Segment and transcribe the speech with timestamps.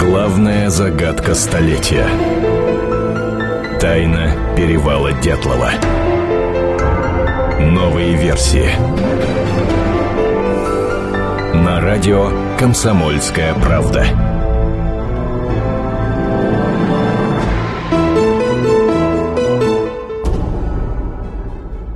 [0.00, 2.08] Главная загадка столетия.
[3.78, 5.72] Тайна перевала Дятлова.
[7.60, 8.70] Новые версии.
[11.54, 14.06] На радио «Комсомольская правда».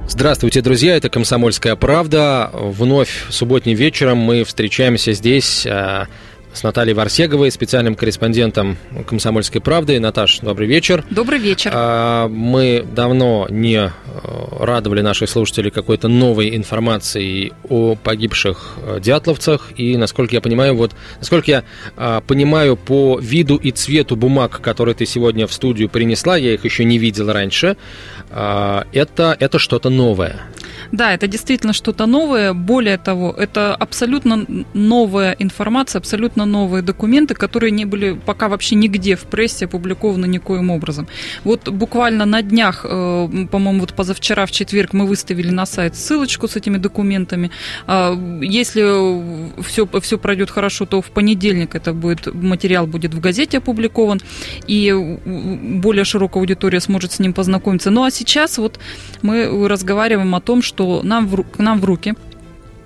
[0.07, 2.50] Здравствуйте, друзья, это «Комсомольская правда».
[2.52, 6.07] Вновь субботним вечером мы встречаемся здесь а,
[6.55, 8.76] с Натальей Варсеговой, специальным корреспондентом
[9.07, 9.99] «Комсомольской правды».
[9.99, 11.04] Наташ, добрый вечер.
[11.11, 11.72] Добрый вечер.
[11.75, 13.90] А, мы давно не э,
[14.61, 19.72] радовали наших слушателей какой-то новой информацией о погибших э, дятловцах.
[19.76, 21.64] И, насколько я понимаю, вот, насколько я
[21.96, 26.64] а, понимаю по виду и цвету бумаг, которые ты сегодня в студию принесла, я их
[26.64, 27.76] еще не видел раньше,
[28.31, 30.40] а, это, это что-то новое.
[30.93, 32.53] Да, это действительно что-то новое.
[32.53, 39.17] Более того, это абсолютно новая информация, абсолютно новые документы, которые не были пока вообще нигде
[39.17, 41.07] в прессе опубликованы никоим образом.
[41.45, 46.49] Вот буквально на днях, э, по-моему, вот позавчера в четверг мы выставили на сайт ссылочку
[46.49, 47.51] с этими документами.
[47.87, 53.59] А, если все, все пройдет хорошо, то в понедельник это будет, материал будет в газете
[53.59, 54.21] опубликован,
[54.67, 54.93] и
[55.25, 57.91] более широкая аудитория сможет с ним познакомиться.
[57.91, 58.79] Ну а сейчас вот
[59.23, 62.14] мы разговариваем о том, что что нам в, к нам в руки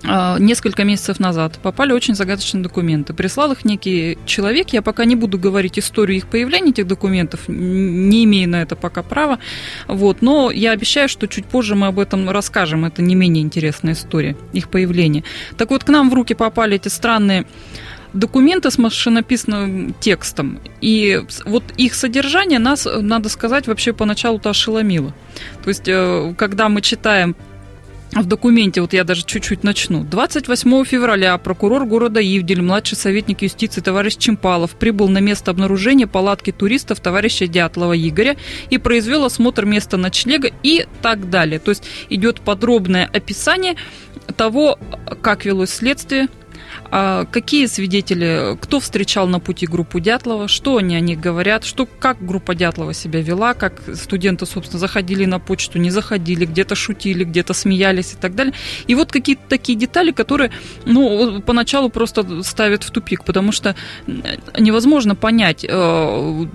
[0.05, 3.15] а, несколько месяцев назад попали очень загадочные документы.
[3.15, 4.69] Прислал их некий человек.
[4.71, 9.03] Я пока не буду говорить историю их появления, этих документов, не имею на это пока
[9.03, 9.39] права.
[9.87, 10.21] Вот.
[10.21, 12.85] Но я обещаю, что чуть позже мы об этом расскажем.
[12.85, 15.25] Это не менее интересная история их появления.
[15.57, 17.47] Так вот, к нам в руки попали эти странные
[18.13, 20.61] документы с машинописным текстом.
[20.81, 25.15] И вот их содержание нас, надо сказать, вообще поначалу-то ошеломило.
[25.63, 27.37] То есть, э, когда мы читаем
[28.13, 30.05] в документе, вот я даже чуть-чуть начну.
[30.05, 36.53] 28 февраля прокурор города Ивдель, младший советник юстиции товарищ Чемпалов прибыл на место обнаружения палатки
[36.53, 38.37] туристов товарища Дятлова Игоря
[38.71, 41.59] и произвел осмотр места ночлега и так далее.
[41.59, 43.77] То есть идет подробное описание
[44.37, 44.79] того,
[45.23, 46.29] как велось следствие,
[46.91, 51.87] а какие свидетели, кто встречал на пути группу Дятлова, что они о них говорят, что,
[51.87, 57.25] как группа Дятлова себя вела, как студенты, собственно, заходили на почту, не заходили, где-то шутили,
[57.25, 58.55] где-то смеялись и так далее.
[58.87, 60.51] И вот какие-то такие детали, которые,
[60.87, 63.75] ну, поначалу просто ставят в тупик, потому что
[64.59, 66.47] невозможно понять, э,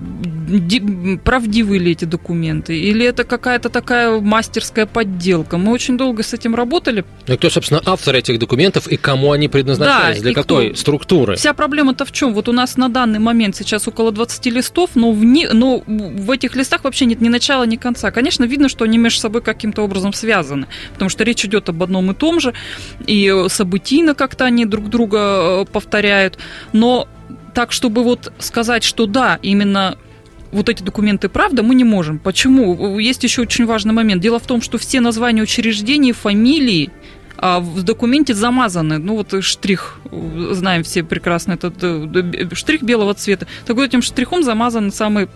[1.24, 5.58] правдивы ли эти документы, или это какая-то такая мастерская подделка.
[5.58, 7.04] Мы очень долго с этим работали.
[7.26, 10.18] Ну, кто, собственно, автор этих документов и кому они предназначались?
[10.18, 10.76] Да, для какой кто?
[10.76, 11.36] структуры?
[11.36, 12.34] Вся проблема-то в чем?
[12.34, 16.30] Вот у нас на данный момент сейчас около 20 листов, но в, не, но в
[16.30, 18.10] этих листах вообще нет ни начала, ни конца.
[18.10, 22.10] Конечно, видно, что они между собой каким-то образом связаны, потому что речь идет об одном
[22.10, 22.54] и том же,
[23.06, 26.38] и событийно как-то они друг друга э, повторяют,
[26.72, 27.08] но
[27.54, 29.96] так, чтобы вот сказать, что да, именно
[30.54, 32.18] вот эти документы правда, мы не можем.
[32.18, 32.98] Почему?
[32.98, 34.22] Есть еще очень важный момент.
[34.22, 36.90] Дело в том, что все названия учреждений, фамилии
[37.38, 38.98] в документе замазаны.
[38.98, 39.98] Ну вот штрих,
[40.50, 43.46] знаем все прекрасно, этот э, штрих белого цвета.
[43.66, 45.28] Так вот этим штрихом замазаны самые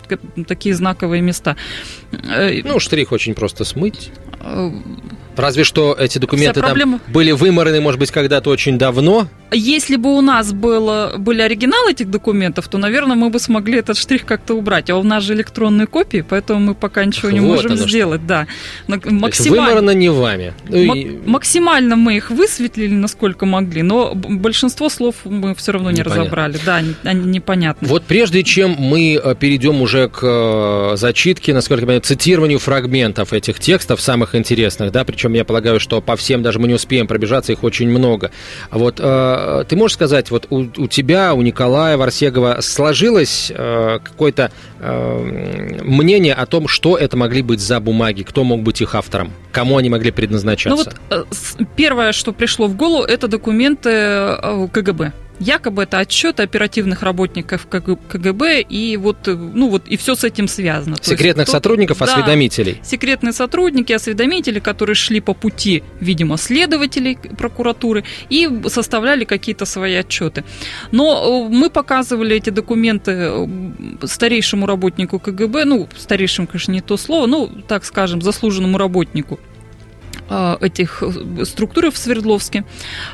[0.47, 1.55] такие знаковые места.
[2.11, 4.11] Э, ну, штрих очень просто смыть.
[5.35, 9.27] Разве что эти документы там были выморены, может быть, когда-то очень давно.
[9.51, 13.97] Если бы у нас было, были оригиналы этих документов, то, наверное, мы бы смогли этот
[13.97, 14.89] штрих как-то убрать.
[14.89, 18.21] А у нас же электронные копии, поэтому мы пока ничего не вот можем сделать.
[18.21, 18.27] Что.
[18.27, 18.47] Да.
[19.05, 19.65] Максимально...
[19.65, 20.53] Выморено не вами.
[20.69, 26.21] М- максимально мы их высветлили, насколько могли, но большинство слов мы все равно не Непонятно.
[26.23, 26.59] разобрали.
[26.65, 27.87] Да, они, они непонятны.
[27.87, 33.33] Вот прежде чем мы э, перейдем уже к э, зачитке, насколько я понимаю, цитированию фрагментов
[33.33, 36.73] этих текстов, самых интересных, да, причем причем я полагаю, что по всем даже мы не
[36.73, 38.31] успеем пробежаться, их очень много.
[38.71, 44.51] Вот э, ты можешь сказать, вот у, у тебя, у Николая Варсегова сложилось э, какое-то
[44.79, 49.31] э, мнение о том, что это могли быть за бумаги, кто мог быть их автором,
[49.51, 50.93] кому они могли предназначаться?
[51.09, 53.89] Ну вот первое, что пришло в голову, это документы
[54.71, 55.13] КГБ.
[55.39, 60.97] Якобы это отчет оперативных работников КГБ, и вот, ну вот, и все с этим связано.
[61.01, 62.79] Секретных есть, сотрудников, да, осведомителей.
[62.83, 70.43] Секретные сотрудники, осведомители, которые шли по пути, видимо, следователей прокуратуры и составляли какие-то свои отчеты.
[70.91, 73.47] Но э, мы показывали эти документы э,
[74.03, 79.39] старейшему работнику КГБ, ну, старейшим, конечно, не то слово, ну, так скажем, заслуженному работнику
[80.29, 82.63] этих э, структур в Свердловске.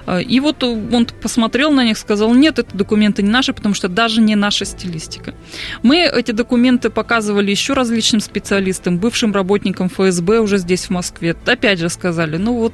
[0.05, 3.87] Э, и вот он посмотрел на них, сказал, нет, это документы не наши, потому что
[3.87, 5.33] даже не наша стилистика.
[5.81, 11.35] Мы эти документы показывали еще различным специалистам, бывшим работникам ФСБ уже здесь в Москве.
[11.45, 12.73] Опять же сказали, ну вот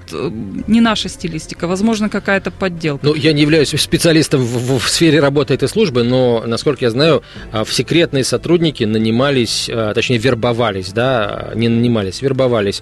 [0.67, 3.05] не наша стилистика, возможно, какая-то подделка.
[3.05, 7.23] Ну, я не являюсь специалистом в, в сфере работы этой службы, но, насколько я знаю,
[7.51, 12.81] в секретные сотрудники нанимались, точнее, вербовались, да, не нанимались, вербовались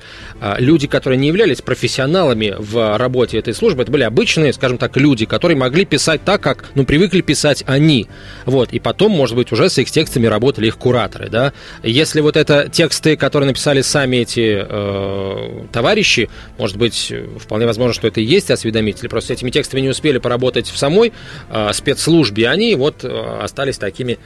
[0.58, 3.82] люди, которые не являлись являлись профессионалами в работе этой службы.
[3.84, 8.08] Это были обычные, скажем так, люди, которые могли писать так, как ну, привыкли писать они.
[8.46, 8.72] Вот.
[8.72, 11.30] И потом, может быть, уже с их текстами работали их кураторы.
[11.30, 11.54] Да?
[11.84, 18.08] Если вот это тексты, которые написали сами эти э, товарищи, может быть, вполне возможно, что
[18.08, 21.12] это и есть осведомители, просто этими текстами не успели поработать в самой
[21.50, 24.20] э, спецслужбе, они вот э, остались такими,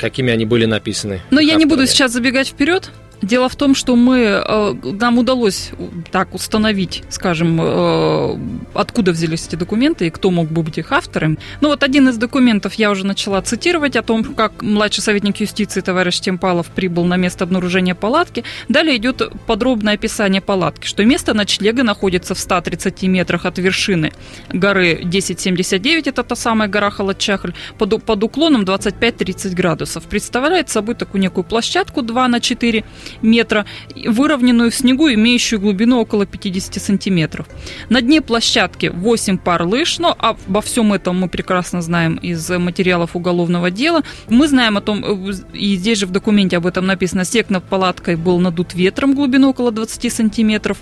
[0.00, 1.22] какими они были написаны.
[1.30, 2.90] Но я не буду сейчас забегать вперед.
[3.22, 5.70] Дело в том, что мы, э, нам удалось
[6.10, 8.38] так установить, скажем, э,
[8.74, 11.38] откуда взялись эти документы и кто мог бы быть их автором.
[11.60, 15.80] Ну вот один из документов я уже начала цитировать о том, как младший советник юстиции
[15.80, 18.44] товарищ Темпалов прибыл на место обнаружения палатки.
[18.68, 24.12] Далее идет подробное описание палатки, что место ночлега находится в 130 метрах от вершины
[24.52, 30.04] горы 1079, это та самая гора Халатчахль, под, под уклоном 25-30 градусов.
[30.04, 32.84] Представляет собой такую некую площадку 2 на 4
[33.20, 37.46] метра, выровненную в снегу, имеющую глубину около 50 сантиметров.
[37.88, 43.16] На дне площадки 8 пар лыж, но обо всем этом мы прекрасно знаем из материалов
[43.16, 44.02] уголовного дела.
[44.28, 47.64] Мы знаем о том, э, и здесь же в документе об этом написано, снег над
[47.64, 50.78] палаткой был надут ветром глубину около 20 сантиметров.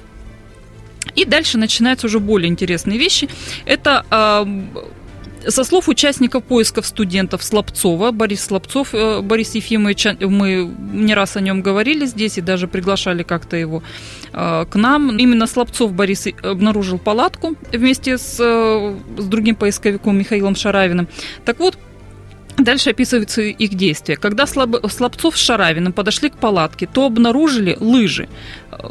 [1.14, 3.28] И дальше начинаются уже более интересные вещи.
[3.64, 4.44] Это э,
[5.48, 11.40] со слов участников поисков студентов Слабцова, Борис Слабцов, э, Борис Ефимович, мы не раз о
[11.40, 13.82] нем говорили здесь и даже приглашали как-то его
[14.32, 15.16] э, к нам.
[15.16, 21.08] Именно Слабцов Борис обнаружил палатку вместе с, э, с другим поисковиком Михаилом Шаравиным.
[21.44, 21.78] Так вот,
[22.58, 24.16] Дальше описываются их действия.
[24.16, 28.28] Когда Слабцов с Шаравиным подошли к палатке, то обнаружили лыжи.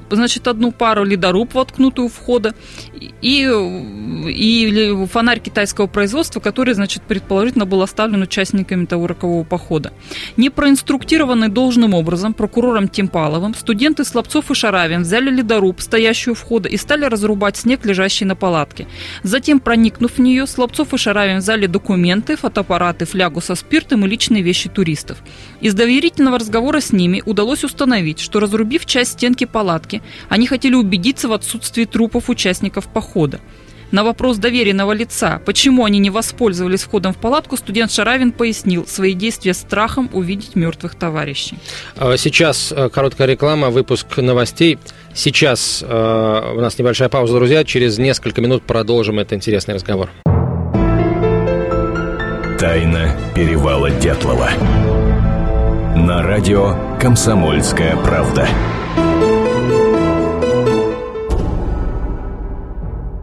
[0.09, 2.53] Значит, одну пару ледоруб, воткнутую у входа,
[3.21, 3.49] и,
[4.27, 9.93] и фонарь китайского производства, который, значит, предположительно был оставлен участниками того рокового похода.
[10.37, 16.67] Не проинструктированный должным образом прокурором Темпаловым, студенты Слабцов и Шаравин взяли ледоруб, стоящую у входа,
[16.67, 18.87] и стали разрубать снег, лежащий на палатке.
[19.23, 24.43] Затем, проникнув в нее, Слабцов и Шаравин взяли документы, фотоаппараты, флягу со спиртом и личные
[24.43, 25.19] вещи туристов.
[25.61, 29.68] Из доверительного разговора с ними удалось установить, что разрубив часть стенки палатки,
[30.29, 33.39] они хотели убедиться в отсутствии трупов участников похода.
[33.91, 39.13] На вопрос доверенного лица, почему они не воспользовались входом в палатку, студент Шаравин пояснил свои
[39.13, 41.57] действия страхом увидеть мертвых товарищей.
[41.95, 44.77] А, сейчас э, короткая реклама, выпуск новостей.
[45.15, 47.63] Сейчас э, у нас небольшая пауза, друзья.
[47.63, 50.11] Через несколько минут продолжим этот интересный разговор.
[52.59, 54.49] Тайна перевала Дятлова.
[55.95, 58.47] На радио «Комсомольская правда».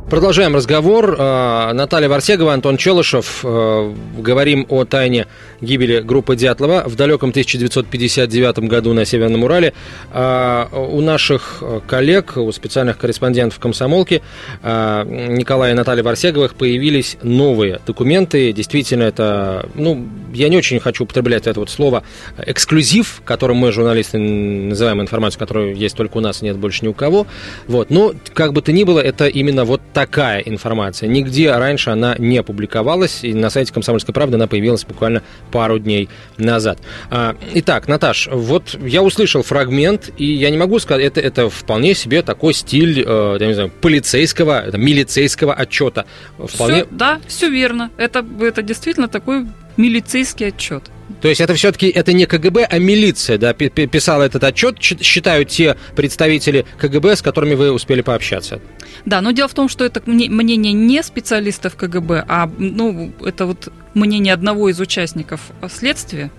[0.09, 1.17] Продолжаем разговор.
[1.19, 3.41] А, Наталья Варсегова, Антон Челышев.
[3.43, 5.27] А, говорим о тайне
[5.61, 9.73] гибели группы Дятлова в далеком 1959 году на Северном Урале.
[10.13, 14.23] А, у наших коллег, у специальных корреспондентов комсомолки
[14.63, 18.53] Николая и Натальи Варсеговых появились новые документы.
[18.53, 22.05] Действительно, это, ну, я не очень хочу употреблять это вот слово
[22.39, 26.95] эксклюзив, которым мы, журналисты, называем информацию, которую есть только у нас, нет больше ни у
[26.95, 27.27] кого.
[27.67, 27.91] Вот.
[27.91, 31.09] Но, как бы то ни было, это именно вот такая информация.
[31.09, 36.11] Нигде раньше она не публиковалась, и на сайте «Комсомольской правды» она появилась буквально пару дней
[36.37, 36.79] назад.
[37.09, 41.95] А, итак, Наташ, вот я услышал фрагмент, и я не могу сказать, это, это вполне
[41.95, 46.05] себе такой стиль, э, я не знаю, полицейского, это, милицейского отчета.
[46.37, 46.85] Вполне...
[46.85, 47.91] Все, да, все верно.
[47.97, 49.47] Это, это действительно такой
[49.79, 50.83] милицейский отчет.
[51.21, 55.77] То есть это все-таки это не КГБ, а милиция, да, писала этот отчет, считают те
[55.95, 58.61] представители КГБ, с которыми вы успели пообщаться.
[59.05, 63.73] Да, но дело в том, что это мнение не специалистов КГБ, а ну, это вот
[63.95, 66.31] мнение одного из участников следствия,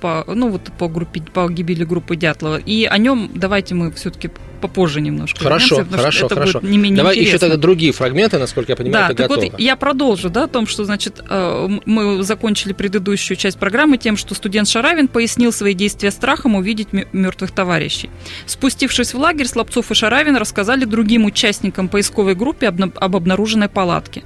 [0.00, 2.58] по, ну вот по группе, по гибели группы Дятлова.
[2.58, 4.30] И о нем давайте мы все-таки
[4.64, 5.42] попозже немножко.
[5.42, 6.60] Хорошо, вернемся, хорошо, это хорошо.
[6.60, 7.34] Будет не менее Давай интересно.
[7.34, 9.50] еще тогда другие фрагменты, насколько я понимаю, да, ты так готова.
[9.50, 14.16] вот я продолжу, да, о том, что, значит, э, мы закончили предыдущую часть программы тем,
[14.16, 18.08] что студент Шаравин пояснил свои действия страхом увидеть мертвых товарищей.
[18.46, 24.22] Спустившись в лагерь, Слабцов и Шаравин рассказали другим участникам поисковой группы об обнаруженной палатке.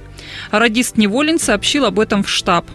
[0.51, 2.65] Радист Неволин сообщил об этом в штаб.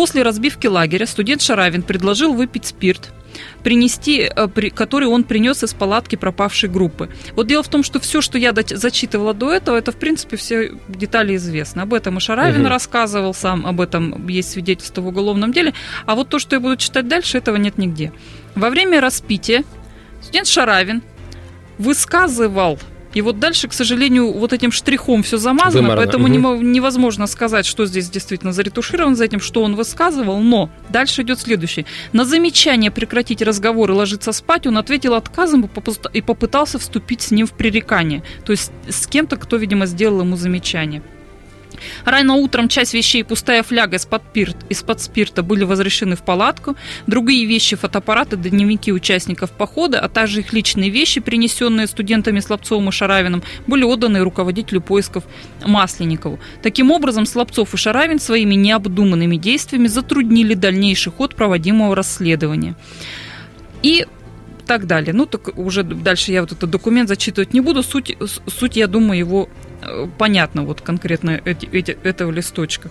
[0.00, 3.12] После разбивки лагеря студент Шаравин предложил выпить спирт–
[3.62, 7.10] принести, э, который он принес из палатки пропавшей группы.
[7.36, 10.72] Вот дело в том, что все, что я зачитывала до этого, это, в принципе, все
[10.88, 11.82] детали известны.
[11.82, 12.70] Об этом и Шаравин угу.
[12.70, 15.74] рассказывал сам, об этом есть свидетельство в уголовном деле.
[16.06, 18.10] А вот то, что я буду читать дальше, этого нет нигде.
[18.54, 19.64] Во время распития
[20.22, 21.02] студент Шаравин
[21.76, 22.78] высказывал
[23.12, 25.96] и вот дальше, к сожалению, вот этим штрихом все замазано, Вымарано.
[25.96, 26.62] поэтому угу.
[26.62, 30.38] невозможно сказать, что здесь действительно заретушировано за этим, что он высказывал.
[30.40, 31.86] Но дальше идет следующее.
[32.12, 35.68] На замечание прекратить разговор и ложиться спать он ответил отказом
[36.12, 38.22] и попытался вступить с ним в пререкание.
[38.44, 41.02] То есть с кем-то, кто, видимо, сделал ему замечание.
[42.04, 46.76] Рано утром часть вещей, пустая фляга из-под, пирт, из-под спирта были возвращены в палатку.
[47.06, 52.92] Другие вещи, фотоаппараты, дневники участников похода, а также их личные вещи, принесенные студентами Слабцовым и
[52.92, 55.24] Шаравиным, были отданы руководителю поисков
[55.64, 56.38] Масленникову.
[56.62, 62.74] Таким образом, Слабцов и Шаравин своими необдуманными действиями затруднили дальнейший ход проводимого расследования.
[63.82, 64.06] И
[64.70, 65.12] так далее.
[65.12, 67.82] Ну, так уже дальше я вот этот документ зачитывать не буду.
[67.82, 69.48] Суть, суть я думаю, его
[70.18, 72.90] понятно вот конкретно эти, эти, этого листочка.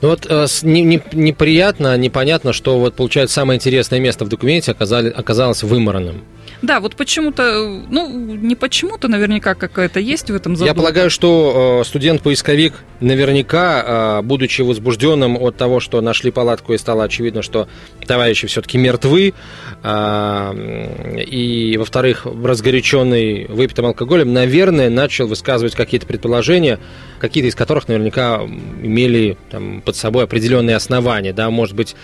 [0.00, 4.72] Ну вот э, не, не, неприятно, непонятно, что вот получается самое интересное место в документе
[4.72, 6.24] оказали, оказалось вымаранным.
[6.62, 10.70] Да, вот почему-то, ну, не почему-то, наверняка какая-то есть в этом задумка.
[10.70, 16.78] Я полагаю, что э, студент-поисковик наверняка, э, будучи возбужденным от того, что нашли палатку и
[16.78, 17.68] стало очевидно, что
[18.06, 19.34] товарищи все-таки мертвы,
[19.82, 26.78] э, и, во-вторых, разгоряченный выпитым алкоголем, наверное, начал высказывать какие-то предположения,
[27.18, 28.42] какие-то из которых наверняка
[28.82, 31.32] имели там, под собой определенные основания.
[31.32, 31.94] Да, может быть,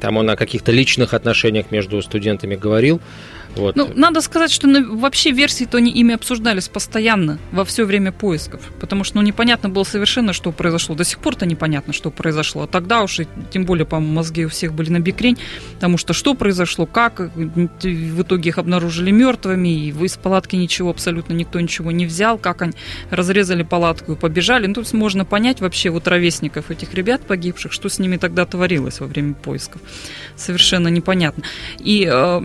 [0.00, 3.00] там он о каких-то личных отношениях между студентами говорил.
[3.56, 3.76] Вот.
[3.76, 8.60] Ну, надо сказать, что ну, вообще версии-то они ими обсуждались постоянно во все время поисков,
[8.80, 10.94] потому что ну, непонятно было совершенно, что произошло.
[10.94, 12.62] До сих пор-то непонятно, что произошло.
[12.62, 15.38] А тогда уж, и, тем более, по-моему, мозги у всех были на бикрень,
[15.74, 21.32] потому что что произошло, как, в итоге их обнаружили мертвыми, и из палатки ничего, абсолютно
[21.32, 22.72] никто ничего не взял, как они
[23.10, 24.66] разрезали палатку и побежали.
[24.66, 29.00] Ну, есть можно понять вообще вот ровесников этих ребят погибших, что с ними тогда творилось
[29.00, 29.80] во время поисков.
[30.36, 31.44] Совершенно непонятно.
[31.78, 32.42] И э,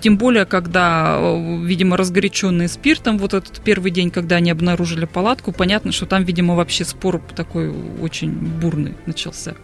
[0.00, 1.18] тем более, когда,
[1.62, 6.54] видимо, разгоряченные спиртом, вот этот первый день, когда они обнаружили палатку, понятно, что там, видимо,
[6.54, 9.54] вообще спор такой очень бурный начался.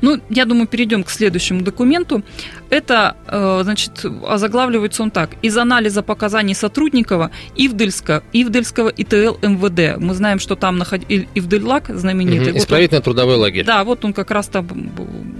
[0.00, 2.22] Ну, я думаю, перейдем к следующему документу.
[2.68, 5.30] Это, э, значит, озаглавливается он так.
[5.40, 9.98] Из анализа показаний сотрудников Ивдельска, Ивдельского ИТЛ МВД.
[9.98, 12.52] Мы знаем, что там находится Ивдельлак знаменитый.
[12.52, 13.64] Угу, Исправительно-трудовой лагерь.
[13.64, 14.90] Да, вот он как раз там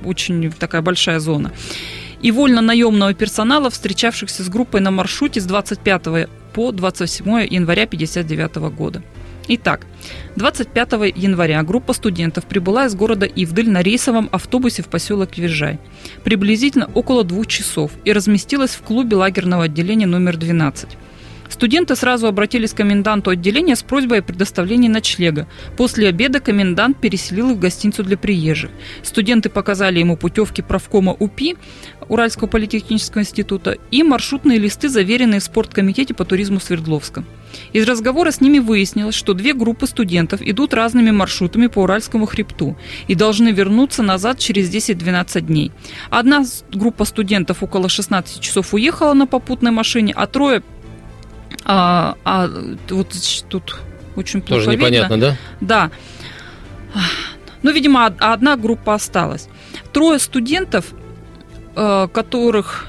[0.05, 1.53] очень такая большая зона
[2.25, 9.03] и вольно-наемного персонала, встречавшихся с группой на маршруте с 25 по 27 января 1959 года.
[9.47, 9.87] Итак,
[10.37, 15.79] 25 января группа студентов прибыла из города Ивдель на рейсовом автобусе в поселок Визжай,
[16.25, 20.97] приблизительно около двух часов, и разместилась в клубе лагерного отделения номер 12.
[21.49, 25.47] Студенты сразу обратились к коменданту отделения с просьбой о предоставлении ночлега.
[25.77, 28.71] После обеда комендант переселил их в гостиницу для приезжих.
[29.03, 31.57] Студенты показали ему путевки правкома УПИ,
[32.09, 37.25] Уральского политехнического института, и маршрутные листы, заверенные в спорткомитете по туризму Свердловска.
[37.73, 42.77] Из разговора с ними выяснилось, что две группы студентов идут разными маршрутами по Уральскому хребту
[43.07, 45.73] и должны вернуться назад через 10-12 дней.
[46.11, 50.63] Одна группа студентов около 16 часов уехала на попутной машине, а трое
[51.65, 52.49] а, а
[52.91, 53.15] вот
[53.49, 53.77] тут
[54.17, 55.39] очень плохо Тоже непонятно, видно.
[55.61, 55.91] да?
[56.95, 57.03] Да.
[57.63, 59.49] Ну, видимо, одна группа осталась.
[59.93, 60.87] Трое студентов,
[61.75, 62.87] э, которых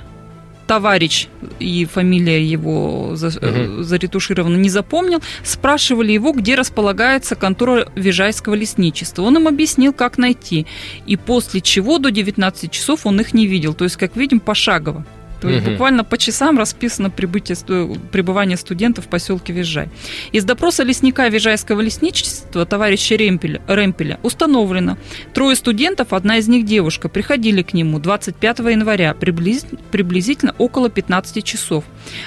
[0.67, 1.27] товарищ
[1.59, 3.15] и фамилия его угу.
[3.15, 9.21] заретуширована не запомнил, спрашивали его, где располагается контора Вижайского лесничества.
[9.23, 10.65] Он им объяснил, как найти.
[11.05, 13.73] И после чего до 19 часов он их не видел.
[13.73, 15.05] То есть, как видим, пошагово.
[15.41, 15.71] То есть угу.
[15.71, 17.57] буквально по часам расписано прибытие,
[18.11, 19.89] пребывание студентов в поселке Визжай.
[20.31, 24.97] Из допроса лесника Визжайского лесничества товарища Ремпеля, Ремпеля установлено,
[25.33, 31.43] трое студентов, одна из них девушка, приходили к нему 25 января, приблизительно, приблизительно около 15
[31.43, 31.83] часов.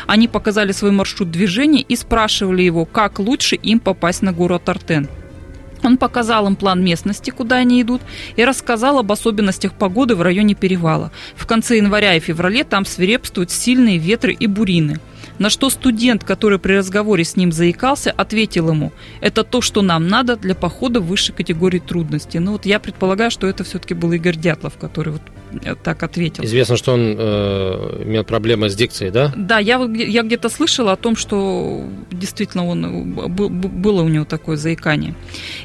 [0.07, 5.09] Они показали свой маршрут движения и спрашивали его, как лучше им попасть на город Артен.
[5.83, 8.03] Он показал им план местности, куда они идут,
[8.37, 11.13] и рассказал об особенностях погоды в районе перевала.
[11.37, 15.01] В конце января и феврале там свирепствуют сильные ветры и бурины.
[15.39, 20.09] На что студент, который при разговоре с ним заикался, ответил ему, это то, что нам
[20.09, 22.41] надо для похода высшей категории трудностей.
[22.41, 25.23] Ну вот я предполагаю, что это все-таки был Игорь Дятлов, который вот
[25.83, 26.45] так ответил.
[26.45, 29.33] Известно, что он э, имел проблемы с дикцией, да?
[29.37, 34.57] Да, я, я где-то слышала о том, что действительно он, э, было у него такое
[34.57, 35.15] заикание.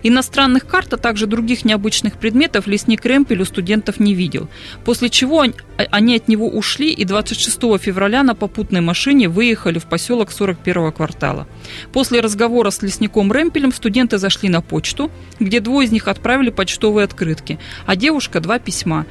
[0.03, 4.47] Иностранных карт, а также других необычных предметов лесник Ремпель у студентов не видел.
[4.85, 5.43] После чего
[5.77, 11.47] они от него ушли и 26 февраля на попутной машине выехали в поселок 41 квартала.
[11.91, 17.05] После разговора с лесником Ремпелем студенты зашли на почту, где двое из них отправили почтовые
[17.05, 19.05] открытки, а девушка два письма.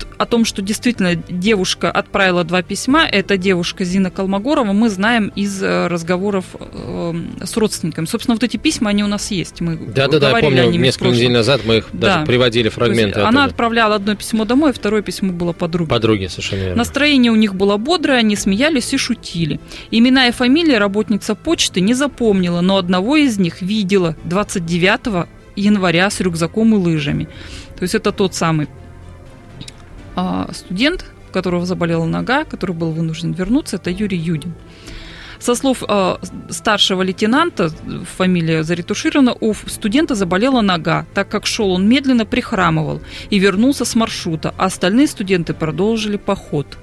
[0.00, 5.32] Вот о том, что действительно девушка отправила два письма, это девушка Зина Колмогорова, мы знаем
[5.34, 8.06] из э, разговоров э, с родственниками.
[8.06, 9.60] Собственно, вот эти письма, они у нас есть.
[9.60, 12.14] Мы да, да, да, я помню, несколько недель назад мы их да.
[12.14, 13.20] даже приводили фрагменты.
[13.20, 15.90] Она отправляла одно письмо домой, второе письмо было подруге.
[15.90, 16.76] Подруге, совершенно верно.
[16.76, 19.60] Настроение у них было бодрое, они смеялись и шутили.
[19.90, 25.26] Имена и фамилии работница почты не запомнила, но одного из них видела 29
[25.56, 27.28] января с рюкзаком и лыжами.
[27.76, 28.79] То есть это тот самый а,
[30.52, 34.54] студент, у которого заболела нога, который был вынужден вернуться, это Юрий Юдин.
[35.40, 36.16] Со слов э,
[36.50, 37.70] старшего лейтенанта,
[38.18, 43.00] фамилия заретуширована, у студента заболела нога, так как шел он медленно, прихрамывал
[43.30, 46.76] и вернулся с маршрута, а остальные студенты продолжили поход.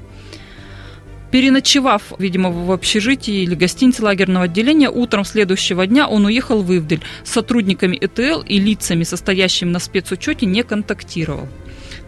[1.30, 7.02] Переночевав, видимо, в общежитии или гостинице лагерного отделения, утром следующего дня он уехал в Ивдель.
[7.24, 11.48] С сотрудниками ЭТЛ и лицами, состоящими на спецучете, не контактировал.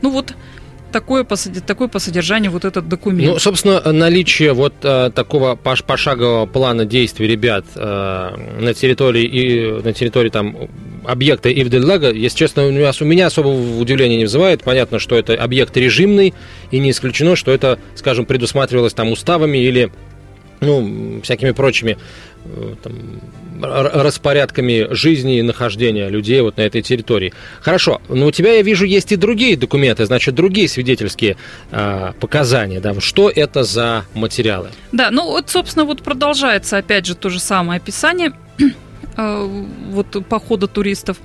[0.01, 0.33] Ну вот,
[0.91, 3.33] такое по, такое по содержанию вот этот документ.
[3.33, 8.29] Ну, собственно, наличие вот э, такого пош пошагового плана действий ребят э,
[8.59, 10.55] на территории и на территории там
[11.05, 14.63] объекта Ивдельлага, если честно, у меня, у меня особого удивления не вызывает.
[14.63, 16.33] Понятно, что это объект режимный,
[16.71, 19.91] и не исключено, что это, скажем, предусматривалось там уставами или
[20.61, 21.97] ну, всякими прочими
[22.81, 23.21] там,
[23.61, 27.33] распорядками жизни и нахождения людей вот на этой территории.
[27.61, 31.37] Хорошо, но у тебя, я вижу, есть и другие документы, значит, другие свидетельские
[31.71, 32.79] э, показания.
[32.79, 32.99] Да?
[32.99, 34.69] Что это за материалы?
[34.91, 38.33] Да, ну вот, собственно, вот продолжается опять же то же самое описание
[39.17, 41.17] э, вот похода туристов.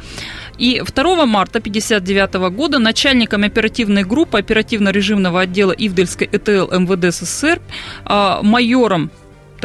[0.58, 7.60] И 2 марта 1959 года начальником оперативной группы оперативно-режимного отдела Ивдельской ЭТЛ МВД СССР
[8.04, 9.10] э, майором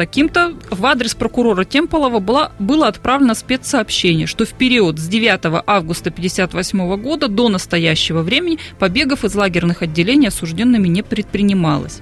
[0.00, 6.08] таким-то в адрес прокурора Темполова было, было отправлено спецсообщение, что в период с 9 августа
[6.08, 12.00] 1958 года до настоящего времени побегов из лагерных отделений осужденными не предпринималось.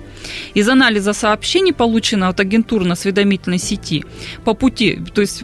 [0.55, 4.05] Из анализа сообщений, полученного от агентурно-осведомительной сети,
[4.45, 5.43] по пути, то есть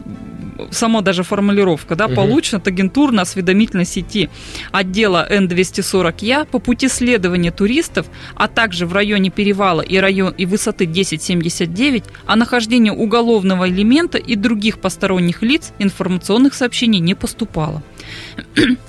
[0.71, 2.15] сама даже формулировка, да, угу.
[2.15, 4.29] получена от агентурно-осведомительной сети
[4.71, 10.85] отдела Н-240Я по пути следования туристов, а также в районе перевала и, район, и высоты
[10.85, 17.83] 1079 о нахождении уголовного элемента и других посторонних лиц информационных сообщений не поступало.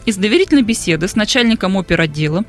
[0.06, 2.44] Из доверительной беседы с начальником оперотдела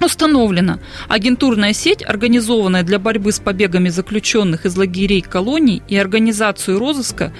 [0.00, 7.32] Установлено, агентурная сеть, организованная для борьбы с побегами заключенных из лагерей колоний и организацию розыска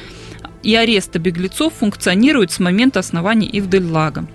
[0.62, 4.26] и ареста беглецов функционирует с момента основания Ивдельлага.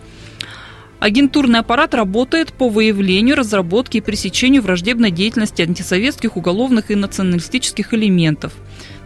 [1.00, 8.54] Агентурный аппарат работает по выявлению, разработке и пресечению враждебной деятельности антисоветских, уголовных и националистических элементов.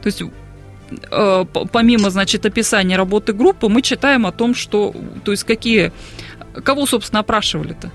[0.03, 0.21] То есть
[1.09, 5.91] э, помимо, значит, описания работы группы, мы читаем о том, что, то есть какие,
[6.63, 7.91] кого, собственно, опрашивали-то.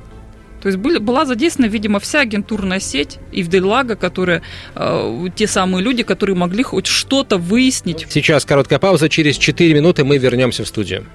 [0.62, 4.42] То есть были, была задействована, видимо, вся агентурная сеть Ивделага, которые
[4.76, 8.06] э, те самые люди, которые могли хоть что-то выяснить.
[8.08, 11.06] Сейчас короткая пауза, через 4 минуты мы вернемся в студию.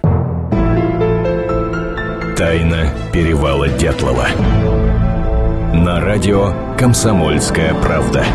[2.38, 4.28] Тайна перевала Дятлова.
[5.74, 8.26] На радио «Комсомольская правда».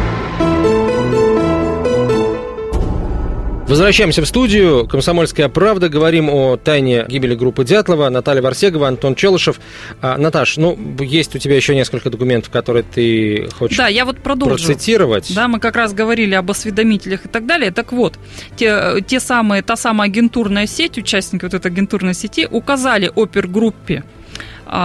[3.68, 4.86] Возвращаемся в студию.
[4.86, 5.88] Комсомольская правда.
[5.88, 8.10] Говорим о тайне гибели группы Дятлова.
[8.10, 9.60] Наталья Варсегова, Антон Челышев.
[10.00, 14.18] А, Наташ, ну, есть у тебя еще несколько документов, которые ты хочешь да, я вот
[14.18, 14.56] продолжу.
[14.56, 15.32] процитировать.
[15.34, 17.70] Да, мы как раз говорили об осведомителях и так далее.
[17.70, 18.18] Так вот,
[18.56, 24.04] те, те самые, та самая агентурная сеть, участники вот этой агентурной сети, указали опергруппе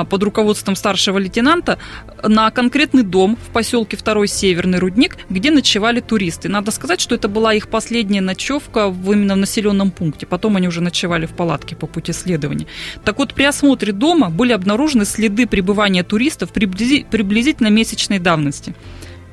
[0.09, 1.79] под руководством старшего лейтенанта
[2.23, 6.49] на конкретный дом в поселке Второй Северный Рудник, где ночевали туристы.
[6.49, 10.25] Надо сказать, что это была их последняя ночевка в именно в населенном пункте.
[10.25, 12.67] Потом они уже ночевали в палатке по пути следования.
[13.05, 18.75] Так вот, при осмотре дома были обнаружены следы пребывания туристов приблизительно месячной давности.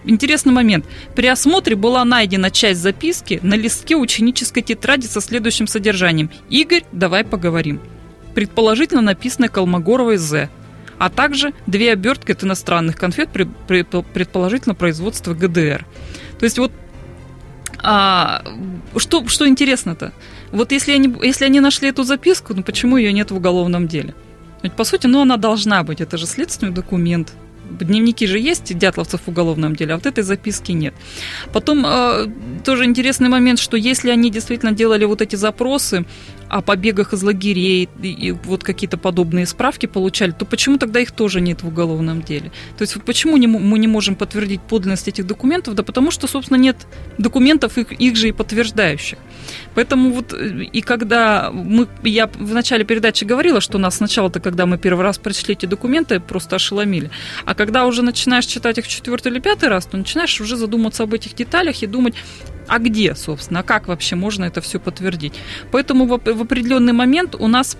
[0.04, 0.84] Интересный момент.
[1.16, 6.30] При осмотре была найдена часть записки на листке ученической тетради со следующим содержанием.
[6.50, 7.80] «Игорь, давай поговорим»
[8.34, 10.48] предположительно написанной Колмогоровой «З»,
[10.98, 15.84] а также две обертки от иностранных конфет, предположительно производства ГДР.
[16.38, 16.72] То есть вот
[17.82, 18.42] а,
[18.96, 20.12] что, что интересно-то?
[20.52, 24.14] Вот если они, если они нашли эту записку, ну почему ее нет в уголовном деле?
[24.62, 27.34] Ведь, по сути, ну она должна быть, это же следственный документ.
[27.68, 30.94] Дневники же есть дятловцев в уголовном деле, а вот этой записки нет.
[31.52, 32.26] Потом э,
[32.64, 36.06] тоже интересный момент, что если они действительно делали вот эти запросы
[36.54, 41.40] о побегах из лагерей и, вот какие-то подобные справки получали, то почему тогда их тоже
[41.40, 42.52] нет в уголовном деле?
[42.78, 45.74] То есть вот почему не, мы не можем подтвердить подлинность этих документов?
[45.74, 46.76] Да потому что, собственно, нет
[47.18, 49.18] документов их, их же и подтверждающих.
[49.74, 54.64] Поэтому вот э, и когда мы, я в начале передачи говорила, что нас сначала-то, когда
[54.64, 57.10] мы первый раз прочли эти документы, просто ошеломили.
[57.44, 61.14] А когда уже начинаешь читать их четвертый или пятый раз, то начинаешь уже задуматься об
[61.14, 62.14] этих деталях и думать,
[62.68, 65.34] а где, собственно, а как вообще можно это все подтвердить.
[65.70, 67.76] Поэтому в, в определенный момент у нас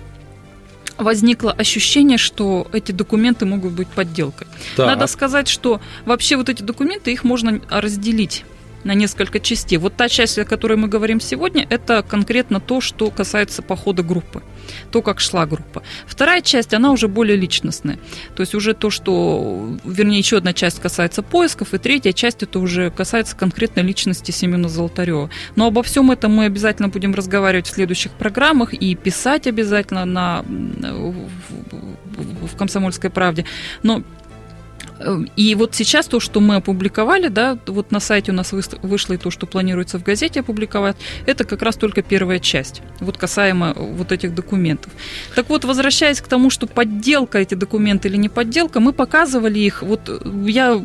[0.97, 4.47] возникло ощущение, что эти документы могут быть подделкой.
[4.75, 4.87] Так.
[4.87, 8.45] Надо сказать, что вообще вот эти документы, их можно разделить
[8.85, 9.77] на несколько частей.
[9.77, 14.43] Вот та часть, о которой мы говорим сегодня, это конкретно то, что касается похода группы,
[14.91, 15.83] то, как шла группа.
[16.05, 17.99] Вторая часть, она уже более личностная.
[18.35, 22.59] То есть уже то, что, вернее, еще одна часть касается поисков, и третья часть это
[22.59, 25.29] уже касается конкретной личности Семена Золотарева.
[25.55, 30.43] Но обо всем этом мы обязательно будем разговаривать в следующих программах и писать обязательно на,
[30.43, 31.27] в,
[32.47, 33.45] в «Комсомольской правде».
[33.81, 34.03] Но
[35.35, 39.17] и вот сейчас то, что мы опубликовали, да, вот на сайте у нас вышло и
[39.17, 44.11] то, что планируется в газете опубликовать, это как раз только первая часть, вот касаемо вот
[44.11, 44.91] этих документов.
[45.35, 49.81] Так вот, возвращаясь к тому, что подделка эти документы или не подделка, мы показывали их,
[49.83, 50.09] вот
[50.45, 50.81] я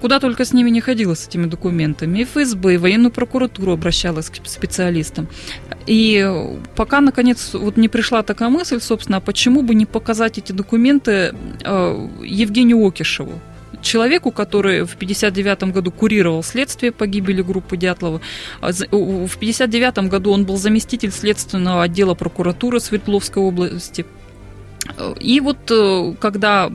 [0.00, 2.20] Куда только с ними не ходила, с этими документами.
[2.20, 5.26] И ФСБ, и военную прокуратуру обращалась к специалистам.
[5.86, 6.28] И
[6.74, 11.34] пока, наконец, вот не пришла такая мысль, собственно, а почему бы не показать эти документы
[11.64, 13.40] э, Евгению Окишеву,
[13.82, 18.20] человеку, который в 1959 году курировал следствие по гибели группы Дятлова.
[18.60, 24.04] А в 1959 году он был заместитель следственного отдела прокуратуры Свердловской области.
[25.20, 26.70] И вот э, когда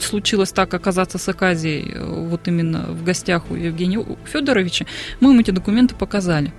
[0.00, 4.86] случилось так оказаться с Аказией э, вот именно в гостях у Евгения Федоровича,
[5.20, 6.52] мы им эти документы показали.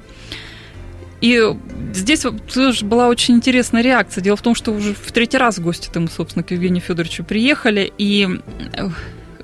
[1.23, 1.41] И
[1.93, 4.21] здесь тоже была очень интересная реакция.
[4.21, 7.23] Дело в том, что уже в третий раз в гости мы, собственно, к Евгению Федоровичу
[7.23, 8.27] приехали, и
[8.73, 8.89] э,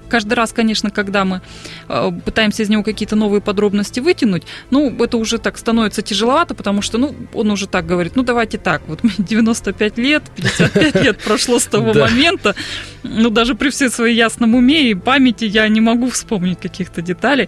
[0.09, 1.41] каждый раз, конечно, когда мы
[1.87, 6.81] э, пытаемся из него какие-то новые подробности вытянуть, ну, это уже так становится тяжеловато, потому
[6.81, 11.59] что, ну, он уже так говорит, ну, давайте так, вот 95 лет, 55 лет прошло
[11.59, 12.55] с того момента,
[13.03, 17.47] ну, даже при всей своей ясном уме и памяти я не могу вспомнить каких-то деталей.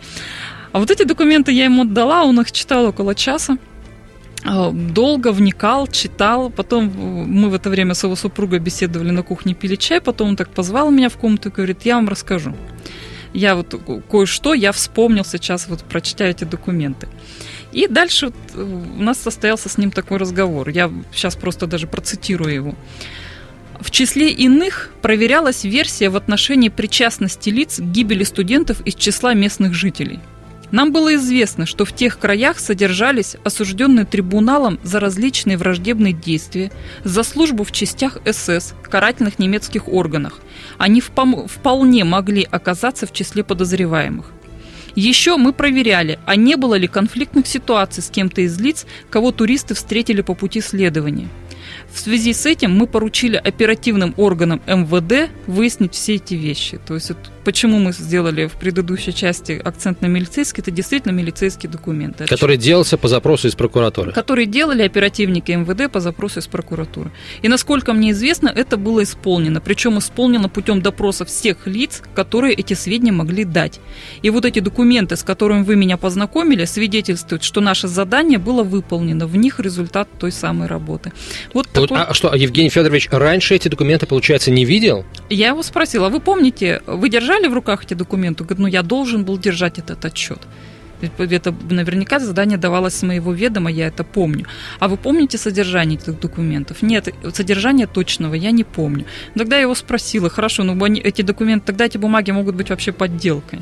[0.71, 3.57] А вот эти документы я ему отдала, он их читал около часа.
[4.43, 6.49] А, долго вникал, читал.
[6.49, 10.01] Потом мы в это время с его супругой беседовали на кухне, пили чай.
[10.01, 12.55] Потом он так позвал меня в комнату и говорит, я вам расскажу.
[13.33, 17.07] Я вот кое-что я вспомнил сейчас, вот прочитя эти документы.
[17.71, 20.67] И дальше вот э, у нас состоялся с ним такой разговор.
[20.69, 22.75] Я сейчас просто даже процитирую его.
[23.79, 29.73] В числе иных проверялась версия в отношении причастности лиц к гибели студентов из числа местных
[29.73, 30.19] жителей–
[30.71, 36.71] нам было известно, что в тех краях содержались осужденные трибуналом за различные враждебные действия,
[37.03, 40.39] за службу в частях СС, карательных немецких органах.
[40.77, 44.31] Они вполне могли оказаться в числе подозреваемых.
[44.95, 49.73] Еще мы проверяли, а не было ли конфликтных ситуаций с кем-то из лиц, кого туристы
[49.73, 51.29] встретили по пути следования.
[51.93, 56.79] В связи с этим мы поручили оперативным органам МВД выяснить все эти вещи.
[56.85, 57.11] То есть
[57.43, 62.25] почему мы сделали в предыдущей части акцент на милицейский, это действительно милицейские документы.
[62.25, 64.11] Который делался по запросу из прокуратуры.
[64.11, 67.11] Которые делали оперативники МВД по запросу из прокуратуры.
[67.41, 69.61] И насколько мне известно, это было исполнено.
[69.61, 73.79] Причем исполнено путем допроса всех лиц, которые эти сведения могли дать.
[74.21, 79.27] И вот эти документы, с которыми вы меня познакомили, свидетельствуют, что наше задание было выполнено.
[79.27, 81.11] В них результат той самой работы.
[81.53, 81.97] Вот такой...
[81.97, 85.05] А что, Евгений Федорович раньше эти документы, получается, не видел?
[85.29, 88.43] Я его спросила, а вы помните, вы держали в руках эти документы?
[88.43, 90.39] Говорит, ну я должен был держать этот отчет.
[91.01, 94.45] Это наверняка задание давалось с моего ведома, я это помню.
[94.79, 96.81] А вы помните содержание этих документов?
[96.81, 99.05] Нет, содержание точного я не помню.
[99.35, 103.59] Тогда я его спросила, хорошо, ну эти документы, тогда эти бумаги могут быть вообще подделкой.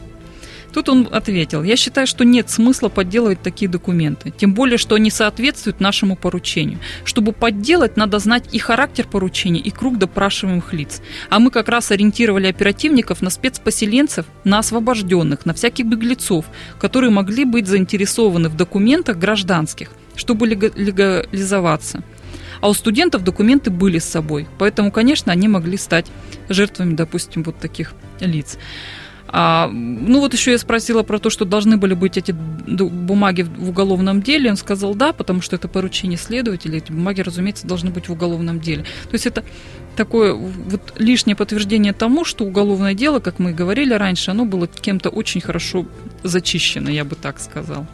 [0.73, 5.09] Тут он ответил, я считаю, что нет смысла подделывать такие документы, тем более, что они
[5.09, 6.79] соответствуют нашему поручению.
[7.03, 11.01] Чтобы подделать, надо знать и характер поручения, и круг допрашиваемых лиц.
[11.29, 16.45] А мы как раз ориентировали оперативников на спецпоселенцев, на освобожденных, на всяких беглецов,
[16.79, 22.03] которые могли быть заинтересованы в документах гражданских, чтобы легализоваться.
[22.61, 26.07] А у студентов документы были с собой, поэтому, конечно, они могли стать
[26.49, 28.57] жертвами, допустим, вот таких лиц.
[29.31, 33.69] А, ну вот еще я спросила про то, что должны были быть эти бумаги в
[33.69, 34.49] уголовном деле.
[34.49, 36.77] Он сказал да, потому что это поручение следователя.
[36.77, 38.83] Эти бумаги, разумеется, должны быть в уголовном деле.
[39.03, 39.43] То есть это
[39.95, 44.67] такое вот лишнее подтверждение тому, что уголовное дело, как мы и говорили раньше, оно было
[44.67, 45.85] кем-то очень хорошо
[46.23, 47.85] зачищено, я бы так сказал.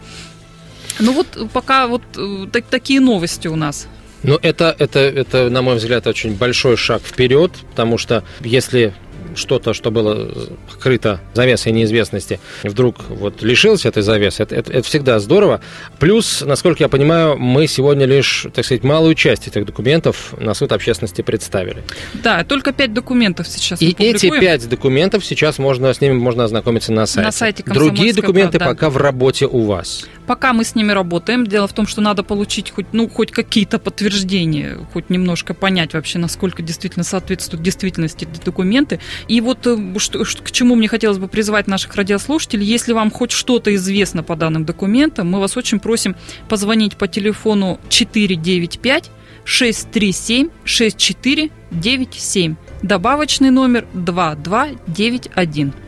[0.99, 3.87] Ну вот пока вот э, так, такие новости у нас.
[4.23, 8.93] Ну, это, это, это, на мой взгляд, очень большой шаг вперед, потому что если
[9.35, 10.29] что-то, что было
[10.71, 15.61] скрыто завесой неизвестности, вдруг вот лишилось этой завесы, это, это, это всегда здорово.
[15.99, 20.71] Плюс, насколько я понимаю, мы сегодня лишь, так сказать, малую часть этих документов на суд
[20.71, 21.83] общественности представили.
[22.13, 26.91] Да, только пять документов сейчас И эти пять документов сейчас можно, с ними можно ознакомиться
[26.91, 27.25] на сайте.
[27.25, 28.75] На сайте Другие документы правда.
[28.75, 30.05] пока в работе у вас.
[30.27, 31.45] Пока мы с ними работаем.
[31.45, 36.17] Дело в том, что надо получить хоть, ну, хоть какие-то подтверждения, хоть немножко понять вообще,
[36.19, 38.99] насколько действительно соответствуют действительности эти документы.
[39.27, 43.31] И вот э, что, к чему мне хотелось бы призвать наших радиослушателей, если вам хоть
[43.31, 46.15] что-то известно по данным документам, мы вас очень просим
[46.49, 49.11] позвонить по телефону 495
[49.43, 52.55] 637 6497.
[52.81, 55.84] Добавочный номер 2291.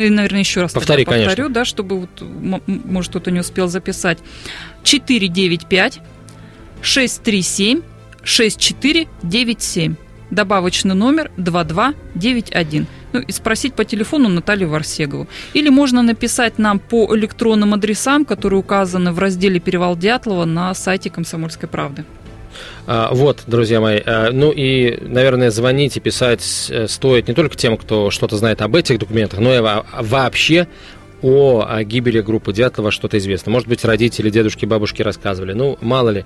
[0.00, 1.48] И, наверное, еще раз Повтори, повторю, конечно.
[1.50, 2.22] да, чтобы вот,
[2.66, 4.18] может кто-то не успел записать.
[4.82, 6.00] 495
[6.80, 7.82] 637
[8.22, 9.96] 6497
[10.30, 12.86] добавочный номер 2291.
[13.12, 15.26] Ну и спросить по телефону Наталью Варсегову.
[15.52, 21.10] Или можно написать нам по электронным адресам, которые указаны в разделе «Перевал Дятлова» на сайте
[21.10, 22.04] «Комсомольской правды».
[22.86, 24.00] А, вот, друзья мои.
[24.04, 28.62] А, ну и, наверное, звонить и писать э, стоит не только тем, кто что-то знает
[28.62, 30.66] об этих документах, но и вообще
[31.22, 33.52] о гибели группы Дятлова что-то известно.
[33.52, 35.52] Может быть, родители, дедушки, бабушки рассказывали.
[35.52, 36.24] Ну, мало ли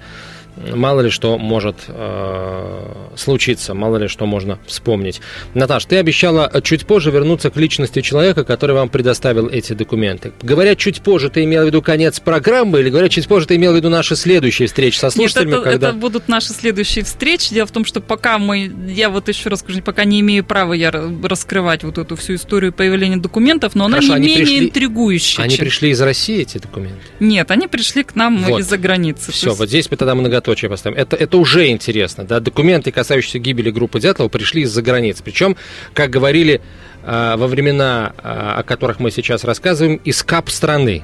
[0.57, 5.21] мало ли что может э, случиться, мало ли что можно вспомнить.
[5.55, 10.33] Наташ, ты обещала чуть позже вернуться к личности человека, который вам предоставил эти документы.
[10.43, 13.73] Говоря чуть позже, ты имела в виду конец программы или говоря чуть позже, ты имела
[13.73, 15.51] в виду наши следующие встречи со слушателями?
[15.51, 15.89] Нет, это, когда...
[15.89, 17.53] это будут наши следующие встречи.
[17.53, 20.73] Дело в том, что пока мы, я вот еще раз скажу, пока не имею права
[20.73, 24.67] я раскрывать вот эту всю историю появления документов, но Хорошо, она не менее пришли...
[24.67, 25.45] интригующая.
[25.45, 25.65] Они чем...
[25.65, 26.99] пришли из России, эти документы?
[27.21, 28.61] Нет, они пришли к нам вот.
[28.61, 29.33] из-за границы.
[29.33, 29.59] Все, есть...
[29.59, 30.99] вот здесь мы тогда много многоточие поставим.
[30.99, 32.25] Это, это уже интересно.
[32.25, 32.41] Да?
[32.41, 35.23] Документы, касающиеся гибели группы Дятлова, пришли из-за границы.
[35.25, 35.57] Причем,
[35.95, 36.61] как говорили
[37.03, 41.03] э, во времена, э, о которых мы сейчас рассказываем, из кап страны.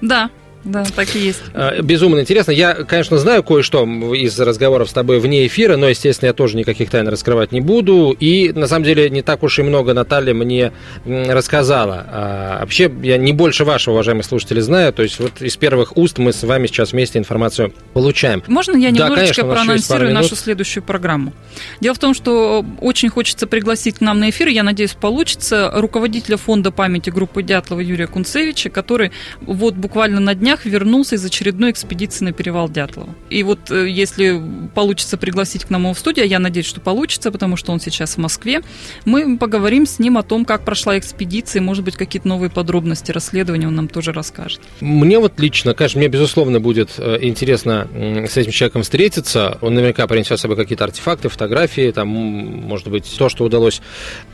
[0.00, 0.30] Да,
[0.64, 1.42] да, так и есть.
[1.54, 2.50] А, безумно интересно.
[2.50, 6.90] Я, конечно, знаю кое-что из разговоров с тобой вне эфира, но, естественно, я тоже никаких
[6.90, 8.16] тайн раскрывать не буду.
[8.18, 10.72] И, на самом деле, не так уж и много Наталья мне
[11.04, 12.04] рассказала.
[12.08, 14.92] А, вообще, я не больше вашего, уважаемые слушатели, знаю.
[14.92, 18.42] То есть, вот из первых уст мы с вами сейчас вместе информацию получаем.
[18.46, 21.32] Можно я немножечко да, конечно, проанонсирую нашу следующую программу?
[21.80, 26.36] Дело в том, что очень хочется пригласить к нам на эфир, я надеюсь, получится, руководителя
[26.36, 31.70] фонда памяти группы Дятлова Юрия Кунцевича, который вот буквально на днях днях вернулся из очередной
[31.70, 33.14] экспедиции на перевал Дятлова.
[33.30, 34.40] И вот э, если
[34.74, 37.80] получится пригласить к нам его в студию, а я надеюсь, что получится, потому что он
[37.80, 38.62] сейчас в Москве,
[39.04, 43.12] мы поговорим с ним о том, как прошла экспедиция, и, может быть, какие-то новые подробности
[43.12, 44.60] расследования он нам тоже расскажет.
[44.80, 49.58] Мне вот лично, конечно, мне, безусловно, будет э, интересно с этим человеком встретиться.
[49.60, 53.80] Он наверняка принесет с собой какие-то артефакты, фотографии, там, может быть, то, что удалось,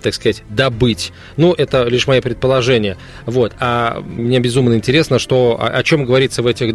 [0.03, 1.13] так сказать, добыть.
[1.37, 2.97] Ну, это лишь мои предположения.
[3.27, 3.53] Вот.
[3.59, 6.75] А мне безумно интересно, что, о, о говорится в этих,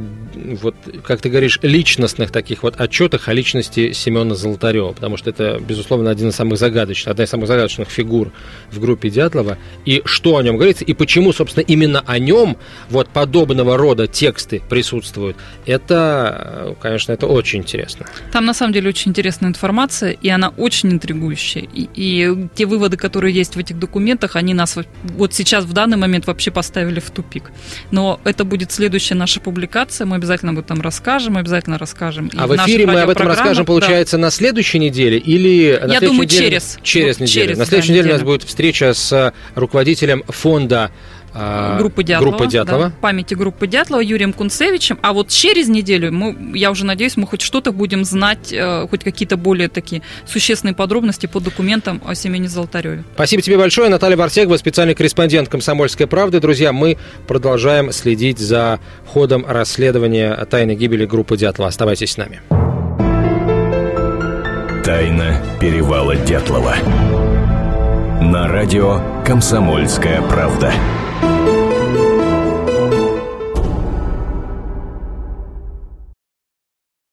[0.61, 5.59] вот, как ты говоришь, личностных таких вот отчетах о личности Семена Золотарева, потому что это,
[5.59, 8.31] безусловно, один из самых загадочных, одна из самых загадочных фигур
[8.71, 9.57] в группе Дятлова.
[9.85, 12.57] И что о нем говорится, и почему, собственно, именно о нем
[12.89, 18.05] вот подобного рода тексты присутствуют, это, конечно, это очень интересно.
[18.31, 21.67] Там, на самом деле, очень интересная информация, и она очень интригующая.
[21.73, 25.97] И, и те выводы, которые есть в этих документах, они нас вот сейчас, в данный
[25.97, 27.51] момент, вообще поставили в тупик.
[27.91, 32.31] Но это будет следующая наша наша публикация, мы обязательно об этом расскажем, мы обязательно расскажем.
[32.37, 34.21] А в эфире мы об этом расскажем, получается, да.
[34.23, 36.45] на следующей неделе или на Я думаю, неделе?
[36.45, 36.79] через.
[36.81, 37.47] Через неделю.
[37.47, 38.15] Через, на следующей да, неделе неделю.
[38.15, 40.91] у нас будет встреча с руководителем фонда
[41.33, 42.83] группы Дятлова, группы Дятлова.
[42.85, 44.99] Да, памяти группы Дятлова Юрием Кунцевичем.
[45.01, 49.03] А вот через неделю, мы, я уже надеюсь, мы хоть что-то будем знать, э, хоть
[49.03, 53.03] какие-то более такие существенные подробности по документам о Семене Золотареве.
[53.15, 53.89] Спасибо тебе большое.
[53.89, 56.39] Наталья Барсегова, специальный корреспондент «Комсомольской правды».
[56.39, 61.69] Друзья, мы продолжаем следить за ходом расследования тайной гибели группы Дятлова.
[61.69, 62.41] Оставайтесь с нами.
[64.83, 66.75] Тайна перевала Дятлова.
[68.21, 70.73] На радио «Комсомольская правда».